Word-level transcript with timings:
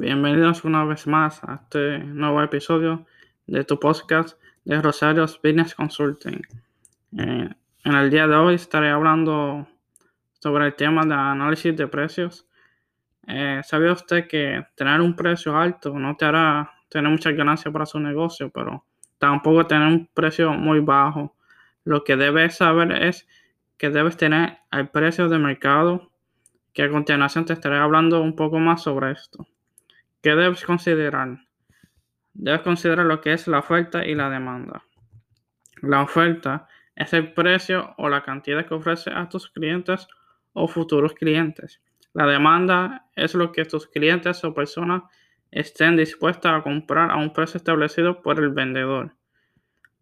Bienvenidos 0.00 0.62
una 0.62 0.84
vez 0.84 1.08
más 1.08 1.42
a 1.42 1.54
este 1.54 1.98
nuevo 1.98 2.40
episodio 2.40 3.04
de 3.48 3.64
tu 3.64 3.80
podcast 3.80 4.40
de 4.64 4.80
Rosario's 4.80 5.40
Business 5.42 5.74
Consulting. 5.74 6.40
Eh, 7.18 7.48
en 7.82 7.92
el 7.92 8.08
día 8.08 8.28
de 8.28 8.36
hoy 8.36 8.54
estaré 8.54 8.90
hablando 8.90 9.66
sobre 10.38 10.66
el 10.66 10.76
tema 10.76 11.04
de 11.04 11.14
análisis 11.14 11.76
de 11.76 11.88
precios. 11.88 12.46
Eh, 13.26 13.60
¿Sabía 13.64 13.90
usted 13.90 14.28
que 14.28 14.64
tener 14.76 15.00
un 15.00 15.16
precio 15.16 15.56
alto 15.56 15.98
no 15.98 16.16
te 16.16 16.26
hará 16.26 16.70
tener 16.88 17.10
muchas 17.10 17.34
ganancias 17.34 17.72
para 17.72 17.84
su 17.84 17.98
negocio, 17.98 18.50
pero 18.50 18.84
tampoco 19.18 19.66
tener 19.66 19.88
un 19.88 20.06
precio 20.14 20.52
muy 20.52 20.78
bajo? 20.78 21.34
Lo 21.82 22.04
que 22.04 22.14
debes 22.14 22.54
saber 22.54 22.92
es 22.92 23.26
que 23.76 23.90
debes 23.90 24.16
tener 24.16 24.58
el 24.70 24.90
precio 24.90 25.28
de 25.28 25.40
mercado, 25.40 26.12
que 26.72 26.84
a 26.84 26.88
continuación 26.88 27.46
te 27.46 27.52
estaré 27.52 27.78
hablando 27.78 28.22
un 28.22 28.36
poco 28.36 28.60
más 28.60 28.84
sobre 28.84 29.10
esto. 29.10 29.48
¿Qué 30.20 30.34
debes 30.34 30.64
considerar? 30.64 31.38
Debes 32.34 32.62
considerar 32.62 33.06
lo 33.06 33.20
que 33.20 33.32
es 33.32 33.46
la 33.46 33.60
oferta 33.60 34.04
y 34.04 34.16
la 34.16 34.28
demanda. 34.28 34.82
La 35.80 36.02
oferta 36.02 36.66
es 36.96 37.12
el 37.12 37.32
precio 37.32 37.94
o 37.98 38.08
la 38.08 38.24
cantidad 38.24 38.66
que 38.66 38.74
ofreces 38.74 39.14
a 39.14 39.28
tus 39.28 39.48
clientes 39.48 40.08
o 40.54 40.66
futuros 40.66 41.14
clientes. 41.14 41.80
La 42.14 42.26
demanda 42.26 43.06
es 43.14 43.34
lo 43.34 43.52
que 43.52 43.64
tus 43.64 43.86
clientes 43.86 44.42
o 44.42 44.54
personas 44.54 45.04
estén 45.52 45.96
dispuestas 45.96 46.52
a 46.52 46.62
comprar 46.62 47.12
a 47.12 47.16
un 47.16 47.32
precio 47.32 47.58
establecido 47.58 48.20
por 48.20 48.40
el 48.40 48.50
vendedor. 48.50 49.14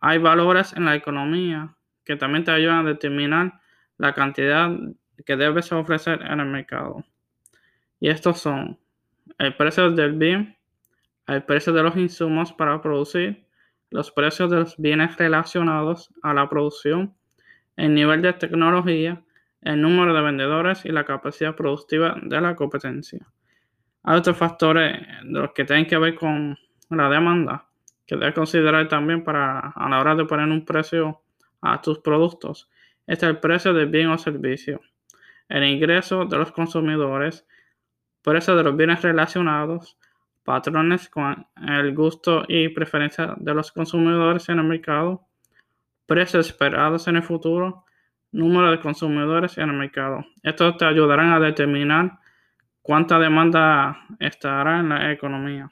Hay 0.00 0.16
valores 0.16 0.72
en 0.72 0.86
la 0.86 0.94
economía 0.94 1.76
que 2.04 2.16
también 2.16 2.44
te 2.44 2.50
ayudan 2.50 2.86
a 2.86 2.88
determinar 2.88 3.60
la 3.98 4.14
cantidad 4.14 4.70
que 5.26 5.36
debes 5.36 5.70
ofrecer 5.70 6.22
en 6.22 6.40
el 6.40 6.46
mercado. 6.46 7.04
Y 8.00 8.08
estos 8.08 8.38
son 8.40 8.78
el 9.38 9.56
precio 9.56 9.90
del 9.90 10.12
bien, 10.12 10.56
el 11.26 11.42
precio 11.44 11.72
de 11.72 11.82
los 11.82 11.96
insumos 11.96 12.52
para 12.52 12.80
producir, 12.80 13.46
los 13.90 14.10
precios 14.10 14.50
de 14.50 14.56
los 14.58 14.76
bienes 14.76 15.16
relacionados 15.16 16.12
a 16.22 16.34
la 16.34 16.48
producción, 16.48 17.14
el 17.76 17.94
nivel 17.94 18.22
de 18.22 18.32
tecnología, 18.34 19.22
el 19.62 19.80
número 19.80 20.12
de 20.14 20.22
vendedores 20.22 20.84
y 20.84 20.90
la 20.90 21.04
capacidad 21.04 21.54
productiva 21.54 22.16
de 22.22 22.40
la 22.40 22.56
competencia. 22.56 23.26
Hay 24.02 24.18
otros 24.18 24.36
factores 24.36 25.00
de 25.24 25.40
los 25.40 25.52
que 25.52 25.64
tienen 25.64 25.86
que 25.86 25.98
ver 25.98 26.14
con 26.14 26.58
la 26.90 27.08
demanda 27.08 27.68
que 28.08 28.16
debes 28.16 28.34
considerar 28.34 28.88
también 28.88 29.22
para 29.22 29.60
a 29.60 29.88
la 29.90 30.00
hora 30.00 30.14
de 30.14 30.24
poner 30.24 30.48
un 30.48 30.64
precio 30.64 31.20
a 31.60 31.80
tus 31.82 31.98
productos. 31.98 32.70
Este 33.06 33.26
es 33.26 33.30
el 33.30 33.38
precio 33.38 33.74
del 33.74 33.88
bien 33.88 34.08
o 34.08 34.16
servicio, 34.16 34.80
el 35.48 35.64
ingreso 35.64 36.24
de 36.24 36.38
los 36.38 36.50
consumidores, 36.50 37.46
precio 38.22 38.56
de 38.56 38.62
los 38.62 38.76
bienes 38.76 39.02
relacionados, 39.02 39.98
patrones 40.44 41.08
con 41.08 41.46
el 41.66 41.94
gusto 41.94 42.44
y 42.48 42.68
preferencia 42.70 43.34
de 43.36 43.54
los 43.54 43.72
consumidores 43.72 44.48
en 44.48 44.58
el 44.58 44.64
mercado, 44.64 45.26
precios 46.06 46.46
esperados 46.46 47.06
en 47.08 47.16
el 47.16 47.22
futuro, 47.22 47.84
número 48.32 48.70
de 48.70 48.80
consumidores 48.80 49.58
en 49.58 49.70
el 49.70 49.76
mercado. 49.76 50.24
Estos 50.42 50.76
te 50.76 50.84
ayudarán 50.84 51.32
a 51.32 51.40
determinar 51.40 52.18
cuánta 52.82 53.18
demanda 53.18 54.06
estará 54.18 54.80
en 54.80 54.88
la 54.88 55.12
economía. 55.12 55.70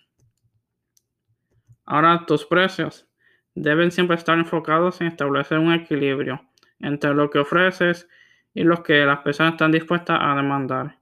Ahora, 1.87 2.27
tus 2.27 2.45
precios 2.45 3.09
deben 3.55 3.91
siempre 3.91 4.17
estar 4.17 4.39
enfocados 4.39 5.01
en 5.01 5.07
establecer 5.07 5.59
un 5.59 5.73
equilibrio 5.73 6.43
entre 6.81 7.15
lo 7.15 7.31
que 7.31 7.39
ofreces 7.39 8.09
y 8.53 8.65
lo 8.65 8.83
que 8.83 9.05
las 9.05 9.21
personas 9.21 9.55
están 9.55 9.73
dispuestas 9.73 10.19
a 10.21 10.35
demandar. 10.35 10.99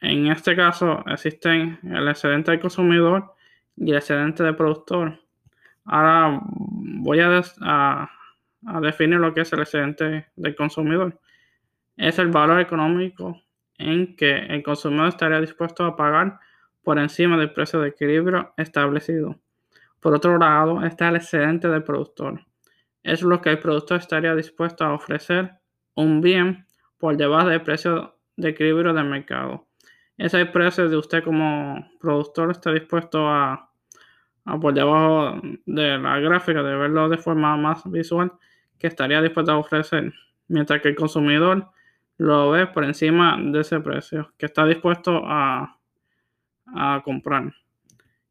En 0.00 0.28
este 0.28 0.54
caso 0.54 1.04
existen 1.06 1.80
el 1.82 2.08
excedente 2.08 2.52
del 2.52 2.60
consumidor 2.60 3.34
y 3.76 3.90
el 3.90 3.96
excedente 3.96 4.44
del 4.44 4.54
productor. 4.54 5.18
Ahora 5.84 6.40
voy 6.42 7.20
a, 7.20 8.08
definir 8.80 9.18
lo 9.18 9.34
que 9.34 9.40
es 9.40 9.52
el 9.52 9.60
excedente 9.60 10.28
del 10.36 10.54
consumidor. 10.54 11.18
Es 11.96 12.18
el 12.18 12.28
valor 12.28 12.60
económico 12.60 13.42
en 13.76 14.14
que 14.14 14.38
el 14.38 14.62
consumidor 14.62 15.08
estaría 15.08 15.40
dispuesto 15.40 15.84
a 15.84 15.96
pagar 15.96 16.38
por 16.84 16.98
encima 16.98 17.36
del 17.36 17.52
precio 17.52 17.80
de 17.80 17.88
equilibrio 17.88 18.52
establecido. 18.56 19.40
Por 20.00 20.14
otro 20.14 20.38
lado, 20.38 20.84
está 20.84 21.08
el 21.08 21.16
excedente 21.16 21.68
del 21.68 21.82
productor. 21.82 22.44
Es 23.02 23.22
lo 23.22 23.40
que 23.40 23.50
el 23.50 23.58
productor 23.58 23.98
estaría 23.98 24.34
dispuesto 24.34 24.84
a 24.84 24.94
ofrecer 24.94 25.54
un 25.94 26.20
bien 26.20 26.66
por 26.98 27.16
debajo 27.16 27.48
del 27.48 27.62
precio 27.62 28.16
de 28.36 28.50
equilibrio 28.50 28.92
del 28.92 29.06
mercado 29.06 29.67
ese 30.18 30.44
precio 30.46 30.88
de 30.88 30.96
usted 30.96 31.22
como 31.22 31.88
productor 32.00 32.50
está 32.50 32.72
dispuesto 32.72 33.28
a, 33.28 33.70
a 34.44 34.58
por 34.58 34.74
debajo 34.74 35.40
de 35.64 35.98
la 35.98 36.18
gráfica, 36.18 36.62
de 36.62 36.74
verlo 36.74 37.08
de 37.08 37.18
forma 37.18 37.56
más 37.56 37.88
visual, 37.90 38.32
que 38.78 38.88
estaría 38.88 39.22
dispuesto 39.22 39.52
a 39.52 39.58
ofrecer, 39.58 40.12
mientras 40.48 40.82
que 40.82 40.88
el 40.88 40.96
consumidor 40.96 41.70
lo 42.16 42.50
ve 42.50 42.66
por 42.66 42.84
encima 42.84 43.38
de 43.40 43.60
ese 43.60 43.78
precio, 43.80 44.32
que 44.36 44.46
está 44.46 44.66
dispuesto 44.66 45.22
a, 45.24 45.74
comprar. 47.04 47.54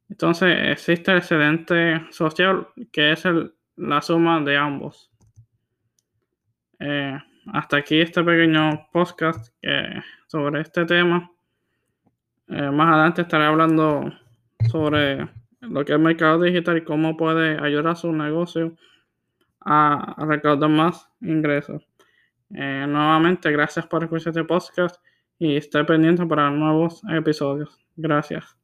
Entonces 0.10 0.56
existe 0.70 1.12
el 1.12 1.18
excedente 1.18 2.06
social, 2.12 2.68
que 2.92 3.14
es 3.14 3.24
la 3.78 4.02
suma 4.02 4.40
de 4.42 4.58
ambos. 4.58 5.12
Eh, 6.80 7.18
hasta 7.52 7.78
aquí 7.78 8.00
este 8.00 8.24
pequeño 8.24 8.88
podcast 8.92 9.56
sobre 10.28 10.62
este 10.62 10.86
tema. 10.86 11.32
Eh, 12.50 12.72
más 12.72 12.94
adelante 12.94 13.22
estaré 13.24 13.46
hablando 13.46 14.12
sobre 14.70 15.28
lo 15.62 15.84
que 15.86 15.92
es 15.92 15.98
el 15.98 16.04
mercado 16.04 16.42
digital 16.42 16.78
y 16.78 16.84
cómo 16.84 17.18
puede 17.18 17.60
ayudar 17.60 17.88
a 17.88 17.96
su 17.96 18.12
negocio 18.12 18.76
a, 19.62 20.16
recaudar 20.26 20.70
más 20.70 21.10
ingresos. 21.22 21.86
Eh, 22.54 22.86
nuevamente, 22.88 23.52
gracias 23.52 23.86
por 23.86 24.04
escuchar 24.04 24.30
este 24.30 24.44
podcast 24.46 24.96
y 25.38 25.58
esté 25.58 25.84
pendiente 25.84 26.26
para 26.26 26.50
nuevos 26.50 27.02
episodios. 27.10 27.78
Gracias. 27.96 28.57